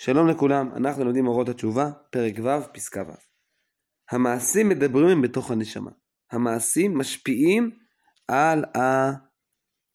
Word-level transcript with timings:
שלום 0.00 0.28
לכולם, 0.28 0.70
אנחנו 0.76 1.04
לומדים 1.04 1.26
אורות 1.26 1.48
התשובה, 1.48 1.90
פרק 2.10 2.34
ו', 2.42 2.72
פסקה 2.72 3.02
ו'. 3.08 3.12
המעשים 4.10 4.68
מדברים 4.68 5.22
בתוך 5.22 5.50
הנשמה. 5.50 5.90
המעשים 6.32 6.98
משפיעים 6.98 7.70
על 8.28 8.64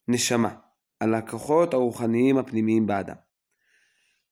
הנשמה, 0.08 0.54
על 1.00 1.14
הכוחות 1.14 1.74
הרוחניים 1.74 2.38
הפנימיים 2.38 2.86
באדם. 2.86 3.14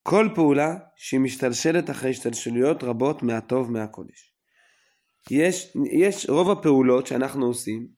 כל 0.03 0.29
פעולה 0.35 0.77
שהיא 0.97 1.21
משתלשלת 1.21 1.91
אחרי 1.91 2.11
השתלשלויות 2.11 2.85
רבות 2.85 3.23
מהטוב 3.23 3.71
מהקודש. 3.71 4.35
יש, 5.31 5.77
יש 5.93 6.27
רוב 6.29 6.51
הפעולות 6.51 7.07
שאנחנו 7.07 7.47
עושים, 7.47 7.89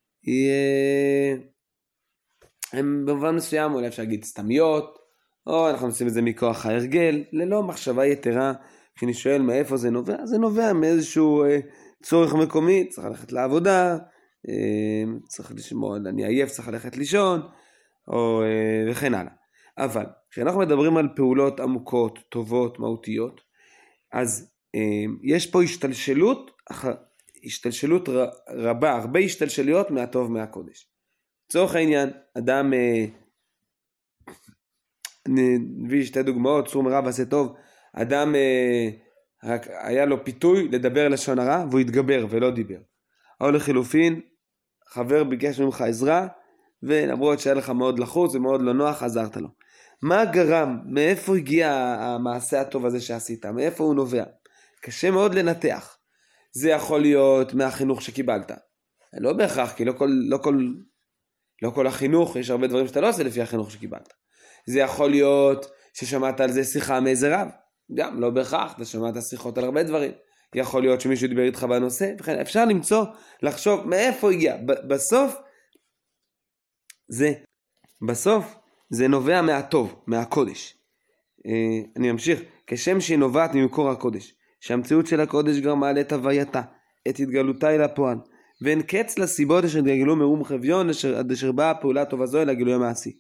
הן 2.72 3.06
במובן 3.06 3.34
מסוים 3.34 3.72
אולי 3.72 3.88
אפשר 3.88 4.02
להגיד 4.02 4.24
סתמיות, 4.24 5.03
או 5.46 5.70
אנחנו 5.70 5.86
עושים 5.86 6.06
את 6.06 6.12
זה 6.12 6.22
מכוח 6.22 6.66
ההרגל, 6.66 7.24
ללא 7.32 7.62
מחשבה 7.62 8.06
יתרה. 8.06 8.52
כשאני 8.96 9.14
שואל 9.14 9.42
מאיפה 9.42 9.76
זה 9.76 9.90
נובע, 9.90 10.26
זה 10.26 10.38
נובע 10.38 10.72
מאיזשהו 10.72 11.44
אה, 11.44 11.58
צורך 12.02 12.34
מקומי, 12.34 12.88
צריך 12.88 13.06
ללכת 13.06 13.32
לעבודה, 13.32 13.98
אה, 14.48 15.04
צריך 15.28 15.52
לשמוע, 15.54 15.96
אני 15.96 16.26
עייף, 16.26 16.50
צריך 16.50 16.68
ללכת 16.68 16.96
לישון, 16.96 17.40
או, 18.08 18.42
אה, 18.42 18.90
וכן 18.90 19.14
הלאה. 19.14 19.32
אבל 19.78 20.04
כשאנחנו 20.30 20.60
מדברים 20.60 20.96
על 20.96 21.08
פעולות 21.16 21.60
עמוקות, 21.60 22.18
טובות, 22.28 22.78
מהותיות, 22.78 23.40
אז 24.12 24.52
אה, 24.74 25.04
יש 25.22 25.46
פה 25.46 25.62
השתלשלות, 25.62 26.50
השתלשלות 27.44 28.08
רבה, 28.48 28.92
הרבה 28.92 29.20
השתלשלויות 29.20 29.90
מהטוב 29.90 30.30
מהקודש. 30.30 30.88
לצורך 31.48 31.74
העניין, 31.74 32.10
אדם 32.38 32.74
אה, 32.74 33.04
נביא 35.28 36.04
שתי 36.04 36.22
דוגמאות, 36.22 36.68
סור 36.68 36.82
מרע 36.82 37.00
ועשה 37.04 37.24
טוב, 37.24 37.54
אדם 37.92 38.34
אה, 38.34 38.88
רק 39.44 39.66
היה 39.82 40.04
לו 40.04 40.24
פיתוי 40.24 40.68
לדבר 40.68 41.08
לשון 41.08 41.38
הרע 41.38 41.64
והוא 41.70 41.80
התגבר 41.80 42.26
ולא 42.30 42.50
דיבר. 42.50 42.78
או 43.40 43.50
לחילופין, 43.50 44.20
חבר 44.88 45.24
ביקש 45.24 45.60
ממך 45.60 45.80
עזרה 45.80 46.26
ולמרות 46.82 47.40
שהיה 47.40 47.54
לך 47.54 47.70
מאוד 47.70 47.98
לחוץ 47.98 48.34
ומאוד 48.34 48.62
לא 48.62 48.74
נוח 48.74 49.02
עזרת 49.02 49.36
לו. 49.36 49.48
מה 50.02 50.24
גרם, 50.24 50.78
מאיפה 50.86 51.36
הגיע 51.36 51.72
המעשה 51.98 52.60
הטוב 52.60 52.86
הזה 52.86 53.00
שעשית, 53.00 53.46
מאיפה 53.46 53.84
הוא 53.84 53.94
נובע? 53.94 54.24
קשה 54.80 55.10
מאוד 55.10 55.34
לנתח. 55.34 55.98
זה 56.52 56.70
יכול 56.70 57.00
להיות 57.00 57.54
מהחינוך 57.54 58.02
שקיבלת. 58.02 58.52
לא 59.20 59.32
בהכרח, 59.32 59.72
כי 59.72 59.84
לא 59.84 59.92
כל, 59.92 60.08
לא 60.10 60.38
כל, 60.38 60.72
לא 61.62 61.70
כל 61.70 61.86
החינוך, 61.86 62.36
יש 62.36 62.50
הרבה 62.50 62.66
דברים 62.66 62.86
שאתה 62.86 63.00
לא 63.00 63.08
עושה 63.08 63.22
לפי 63.22 63.42
החינוך 63.42 63.70
שקיבלת. 63.70 64.12
זה 64.66 64.80
יכול 64.80 65.10
להיות 65.10 65.66
ששמעת 65.94 66.40
על 66.40 66.52
זה 66.52 66.64
שיחה 66.64 67.00
מאיזה 67.00 67.36
רב, 67.36 67.48
גם 67.94 68.20
לא 68.20 68.30
בהכרח, 68.30 68.74
אתה 68.76 68.84
שמעת 68.84 69.22
שיחות 69.22 69.58
על 69.58 69.64
הרבה 69.64 69.82
דברים. 69.82 70.12
יכול 70.54 70.82
להיות 70.82 71.00
שמישהו 71.00 71.28
דיבר 71.28 71.42
איתך 71.42 71.62
בנושא, 71.62 72.12
וכן 72.20 72.38
אפשר 72.38 72.64
למצוא, 72.64 73.04
לחשוב 73.42 73.88
מאיפה 73.88 74.32
הגיע. 74.32 74.56
בסוף, 74.88 75.36
זה, 77.08 77.32
בסוף, 78.08 78.54
זה 78.90 79.08
נובע 79.08 79.42
מהטוב, 79.42 80.02
מהקודש. 80.06 80.76
אה, 81.46 81.80
אני 81.96 82.12
ממשיך, 82.12 82.40
כשם 82.66 83.00
שהיא 83.00 83.18
נובעת 83.18 83.54
ממקור 83.54 83.90
הקודש, 83.90 84.34
שהמציאות 84.60 85.06
של 85.06 85.20
הקודש 85.20 85.58
גרמה 85.58 85.92
לאת 85.92 86.12
הווייתה, 86.12 86.62
את 87.08 87.20
התגלותה 87.20 87.74
אל 87.74 87.82
הפועל, 87.82 88.18
ואין 88.62 88.82
קץ 88.82 89.18
לסיבות 89.18 89.64
אשר 89.64 89.78
התגלגלו 89.78 90.16
מאום 90.16 90.44
חביון, 90.44 90.88
עד 91.18 91.32
אשר 91.32 91.52
באה 91.52 91.74
פעולה 91.74 92.04
טובה 92.04 92.26
זו 92.26 92.42
אל 92.42 92.48
הגילוי 92.48 92.74
המעשי. 92.74 93.10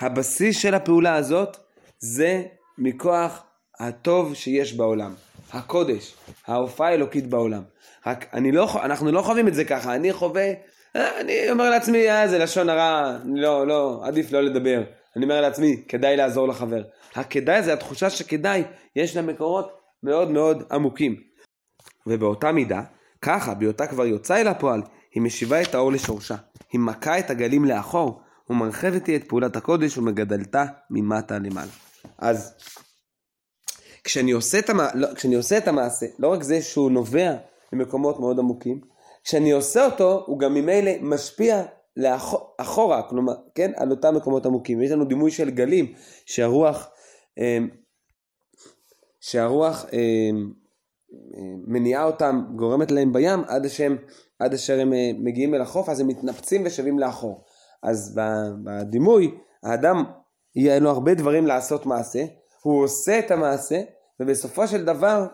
הבסיס 0.00 0.58
של 0.58 0.74
הפעולה 0.74 1.14
הזאת 1.14 1.56
זה 1.98 2.42
מכוח 2.78 3.42
הטוב 3.80 4.34
שיש 4.34 4.74
בעולם, 4.74 5.14
הקודש, 5.52 6.14
ההופעה 6.46 6.88
האלוקית 6.88 7.26
בעולם. 7.26 7.62
רק 8.06 8.34
אני 8.34 8.52
לא, 8.52 8.84
אנחנו 8.84 9.12
לא 9.12 9.22
חווים 9.22 9.48
את 9.48 9.54
זה 9.54 9.64
ככה, 9.64 9.94
אני 9.94 10.12
חווה, 10.12 10.52
אה, 10.96 11.20
אני 11.20 11.50
אומר 11.50 11.70
לעצמי, 11.70 12.10
אה, 12.10 12.28
זה 12.28 12.38
לשון 12.38 12.68
הרע, 12.68 13.16
לא, 13.24 13.66
לא, 13.66 14.00
עדיף 14.04 14.32
לא 14.32 14.42
לדבר. 14.42 14.82
אני 15.16 15.24
אומר 15.24 15.40
לעצמי, 15.40 15.82
כדאי 15.88 16.16
לעזור 16.16 16.48
לחבר. 16.48 16.82
הכדאי 17.14 17.62
זה 17.62 17.72
התחושה 17.72 18.10
שכדאי, 18.10 18.64
יש 18.96 19.16
לה 19.16 19.22
מקורות 19.22 19.78
מאוד 20.02 20.30
מאוד 20.30 20.62
עמוקים. 20.70 21.16
ובאותה 22.06 22.52
מידה, 22.52 22.82
ככה, 23.22 23.54
בהיותה 23.54 23.86
כבר 23.86 24.06
יוצאה 24.06 24.40
אל 24.40 24.48
הפועל, 24.48 24.82
היא 25.14 25.22
משיבה 25.22 25.62
את 25.62 25.74
האור 25.74 25.92
לשורשה. 25.92 26.34
היא 26.72 26.80
מכה 26.80 27.18
את 27.18 27.30
הגלים 27.30 27.64
לאחור, 27.64 28.20
ומרחבת 28.50 29.06
היא 29.06 29.16
את 29.16 29.28
פעולת 29.28 29.56
הקודש 29.56 29.98
ומגדלתה 29.98 30.64
ממטה 30.90 31.38
למעלה. 31.38 31.70
אז 32.18 32.54
כשאני 34.04 34.32
עושה, 34.32 34.58
את 34.58 34.70
המ... 34.70 34.80
לא, 34.94 35.14
כשאני 35.14 35.34
עושה 35.34 35.58
את 35.58 35.68
המעשה, 35.68 36.06
לא 36.18 36.28
רק 36.28 36.42
זה 36.42 36.62
שהוא 36.62 36.90
נובע 36.90 37.34
ממקומות 37.72 38.20
מאוד 38.20 38.38
עמוקים, 38.38 38.80
כשאני 39.24 39.52
עושה 39.52 39.84
אותו, 39.84 40.24
הוא 40.26 40.38
גם 40.38 40.54
ממילא 40.54 40.92
משפיע 41.00 41.62
לאחורה, 41.96 43.02
כלומר, 43.02 43.32
כן, 43.54 43.72
על 43.76 43.90
אותם 43.90 44.14
מקומות 44.16 44.46
עמוקים. 44.46 44.82
יש 44.82 44.90
לנו 44.90 45.04
דימוי 45.04 45.30
של 45.30 45.50
גלים, 45.50 45.92
שהרוח, 46.26 46.90
אמ, 47.38 47.68
שהרוח 49.20 49.86
אמ, 49.92 50.52
מניעה 51.66 52.04
אותם, 52.04 52.44
גורמת 52.56 52.90
להם 52.90 53.12
בים, 53.12 53.40
עד, 53.46 53.66
השם, 53.66 53.96
עד 54.38 54.54
אשר 54.54 54.80
הם 54.80 54.92
אה, 54.92 55.10
מגיעים 55.18 55.54
אל 55.54 55.60
החוף, 55.60 55.88
אז 55.88 56.00
הם 56.00 56.06
מתנפצים 56.06 56.62
ושבים 56.66 56.98
לאחור. 56.98 57.44
אז 57.86 58.18
בדימוי, 58.64 59.34
האדם, 59.62 60.04
יהיה 60.56 60.78
לו 60.78 60.90
הרבה 60.90 61.14
דברים 61.14 61.46
לעשות 61.46 61.86
מעשה, 61.86 62.24
הוא 62.62 62.84
עושה 62.84 63.18
את 63.18 63.30
המעשה, 63.30 63.80
ובסופו 64.20 64.68
של 64.68 64.84
דבר, 64.84 65.26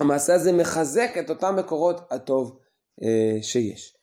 המעשה 0.00 0.34
הזה 0.34 0.52
מחזק 0.52 1.10
את 1.20 1.30
אותם 1.30 1.56
מקורות 1.58 2.12
הטוב 2.12 2.58
אה, 3.02 3.42
שיש. 3.42 3.96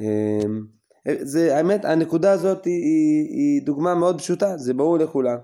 אה, 0.00 1.14
זה, 1.22 1.56
האמת, 1.56 1.84
הנקודה 1.84 2.32
הזאת 2.32 2.64
היא, 2.64 2.82
היא, 2.82 3.28
היא 3.28 3.66
דוגמה 3.66 3.94
מאוד 3.94 4.18
פשוטה, 4.18 4.56
זה 4.56 4.74
ברור 4.74 4.98
לכולם, 4.98 5.38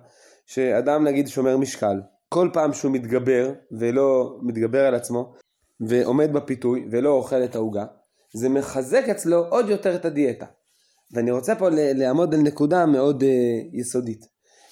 שאדם 0.47 1.05
נגיד 1.05 1.29
שומר 1.29 1.57
משקל, 1.57 2.01
כל 2.29 2.51
פעם 2.53 2.73
שהוא 2.73 2.93
מתגבר 2.93 3.53
ולא 3.79 4.39
מתגבר 4.43 4.87
על 4.87 4.95
עצמו, 4.95 5.35
ועומד 5.81 6.33
בפיתוי 6.33 6.89
ולא 6.91 7.11
אוכל 7.11 7.45
את 7.45 7.55
העוגה, 7.55 7.85
זה 8.35 8.49
מחזק 8.49 9.09
אצלו 9.11 9.47
עוד 9.49 9.69
יותר 9.69 9.95
את 9.95 10.05
הדיאטה. 10.05 10.47
ואני 11.13 11.31
רוצה 11.31 11.55
פה 11.55 11.69
לעמוד 11.71 12.35
על 12.35 12.41
נקודה 12.41 12.87
מאוד 12.87 13.23
uh, 13.23 13.27
יסודית. 13.73 14.21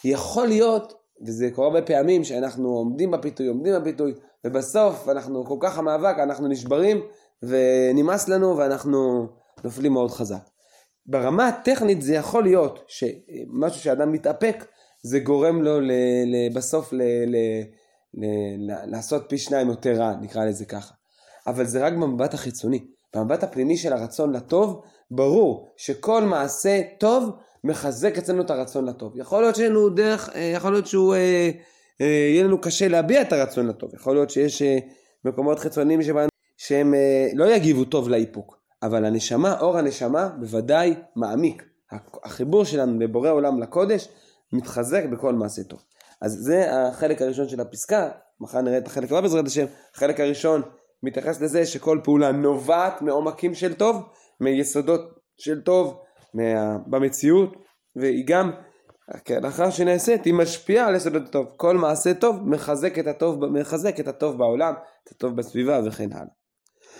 יכול 0.04 0.46
להיות, 0.46 0.92
וזה 1.26 1.50
קורה 1.54 1.66
הרבה 1.66 1.82
פעמים, 1.82 2.24
שאנחנו 2.24 2.68
עומדים 2.68 3.10
בפיתוי, 3.10 3.46
עומדים 3.46 3.74
בפיתוי, 3.80 4.14
ובסוף 4.46 5.08
אנחנו 5.08 5.44
כל 5.44 5.56
כך 5.60 5.78
המאבק, 5.78 6.16
אנחנו 6.18 6.48
נשברים, 6.48 7.00
ונמאס 7.42 8.28
לנו 8.28 8.56
ואנחנו 8.56 9.28
נופלים 9.64 9.92
מאוד 9.92 10.10
חזק. 10.10 10.48
ברמה 11.06 11.48
הטכנית 11.48 12.02
זה 12.02 12.14
יכול 12.14 12.42
להיות 12.42 12.84
שמשהו 12.88 13.80
שאדם 13.80 14.12
מתאפק, 14.12 14.64
זה 15.02 15.20
גורם 15.20 15.62
לו 15.62 15.80
ל, 15.80 15.92
ל, 16.26 16.54
בסוף 16.54 16.92
ל, 16.92 17.02
ל, 17.26 17.36
ל, 18.14 18.90
לעשות 18.90 19.24
פי 19.28 19.38
שניים 19.38 19.68
יותר 19.68 19.92
רע, 19.92 20.14
נקרא 20.20 20.44
לזה 20.44 20.64
ככה. 20.64 20.94
אבל 21.46 21.66
זה 21.66 21.86
רק 21.86 21.92
במבט 21.92 22.34
החיצוני. 22.34 22.86
במבט 23.16 23.42
הפנימי 23.42 23.76
של 23.76 23.92
הרצון 23.92 24.32
לטוב, 24.32 24.82
ברור 25.10 25.72
שכל 25.76 26.22
מעשה 26.22 26.80
טוב 26.98 27.30
מחזק 27.64 28.18
אצלנו 28.18 28.42
את 28.42 28.50
הרצון 28.50 28.84
לטוב. 28.84 29.12
יכול 29.16 29.42
להיות 29.42 29.56
שיהיה 29.56 29.70
לנו 29.70 29.88
דרך, 29.88 30.28
אה, 30.34 30.40
יכול 30.40 30.72
להיות 30.72 30.86
שהוא, 30.86 31.14
אה, 31.14 31.50
אה, 32.00 32.06
יהיה 32.06 32.44
לנו 32.44 32.60
קשה 32.60 32.88
להביע 32.88 33.22
את 33.22 33.32
הרצון 33.32 33.66
לטוב. 33.66 33.94
יכול 33.94 34.14
להיות 34.14 34.30
שיש 34.30 34.62
אה, 34.62 34.78
מקומות 35.24 35.58
חיצוניים 35.58 36.02
שבהם 36.02 36.28
שהם 36.56 36.94
אה, 36.94 37.28
לא 37.34 37.44
יגיבו 37.54 37.84
טוב 37.84 38.08
לאיפוק. 38.08 38.62
אבל 38.82 39.04
הנשמה, 39.04 39.60
אור 39.60 39.78
הנשמה, 39.78 40.28
בוודאי 40.28 40.94
מעמיק. 41.16 41.62
החיבור 42.24 42.64
שלנו 42.64 43.00
לבורא 43.00 43.30
עולם 43.30 43.62
לקודש 43.62 44.08
מתחזק 44.52 45.04
בכל 45.04 45.34
מעשה 45.34 45.64
טוב. 45.64 45.82
אז 46.20 46.32
זה 46.32 46.74
החלק 46.74 47.22
הראשון 47.22 47.48
של 47.48 47.60
הפסקה, 47.60 48.10
מחר 48.40 48.60
נראה 48.60 48.78
את 48.78 48.86
החלק 48.86 49.12
הבא 49.12 49.20
בעזרת 49.20 49.46
השם. 49.46 49.64
החלק 49.94 50.20
הראשון 50.20 50.62
מתייחס 51.02 51.40
לזה 51.40 51.66
שכל 51.66 52.00
פעולה 52.04 52.32
נובעת 52.32 53.02
מעומקים 53.02 53.54
של 53.54 53.74
טוב, 53.74 54.08
מיסודות 54.40 55.00
של 55.38 55.60
טוב 55.60 56.00
מה... 56.34 56.78
במציאות, 56.86 57.56
והיא 57.96 58.24
גם, 58.26 58.50
לאחר 59.42 59.70
שנעשית, 59.70 60.24
היא 60.24 60.34
משפיעה 60.34 60.88
על 60.88 60.94
יסודות 60.94 61.28
הטוב. 61.28 61.46
כל 61.56 61.76
מעשה 61.76 62.14
טוב 62.14 62.48
מחזק 62.48 62.98
את 62.98 63.06
הטוב, 63.06 63.46
מחזק 63.46 64.00
את 64.00 64.08
הטוב 64.08 64.38
בעולם, 64.38 64.74
את 65.04 65.12
הטוב 65.12 65.36
בסביבה 65.36 65.80
וכן 65.86 66.12
הלאה. 66.12 66.41